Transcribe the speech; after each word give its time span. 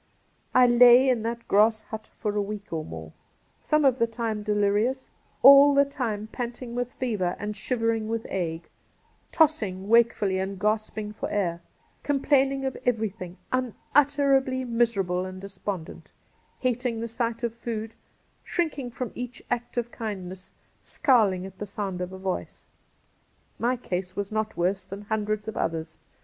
I 0.55 0.65
lay 0.65 1.07
in 1.07 1.21
that 1.21 1.47
grass 1.47 1.83
hut 1.83 2.09
for 2.11 2.35
a 2.35 2.41
week 2.41 2.73
or 2.73 2.83
more, 2.83 3.13
some 3.61 3.85
of 3.85 3.99
the 3.99 4.07
time 4.07 4.41
delirious— 4.41 5.11
^all 5.43 5.75
the 5.75 5.85
time 5.85 6.25
panting 6.31 6.73
with 6.73 6.93
fever 6.93 7.35
and 7.37 7.55
shivering 7.55 8.07
with 8.07 8.25
ague; 8.31 8.67
tossing 9.31 9.89
wake 9.89 10.11
fully 10.15 10.39
and 10.39 10.57
gasping 10.59 11.13
for 11.13 11.29
air; 11.29 11.61
complaining 12.01 12.65
of 12.65 12.75
every 12.83 13.09
thing, 13.11 13.37
unutterably 13.51 14.65
miserable 14.65 15.23
and 15.23 15.39
despondent; 15.39 16.13
hating 16.57 16.99
the 16.99 17.07
sight 17.07 17.43
of 17.43 17.53
food, 17.53 17.93
shrinking 18.43 18.89
from 18.89 19.11
each 19.13 19.43
act 19.51 19.77
of 19.77 19.91
kindness, 19.91 20.53
scowling 20.81 21.45
at 21.45 21.59
the 21.59 21.67
sound 21.67 22.01
of 22.01 22.11
a 22.11 22.17
voice, 22.17 22.65
My 23.59 23.77
case 23.77 24.15
was 24.15 24.31
not 24.31 24.57
worse 24.57 24.87
than 24.87 25.01
hundreds 25.03 25.47
of 25.47 25.55
others. 25.55 25.99